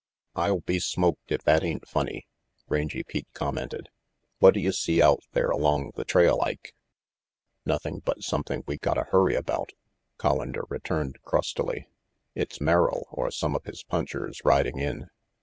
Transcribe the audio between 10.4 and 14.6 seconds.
Collander returned crustily. "It's Merrill or some of his punchers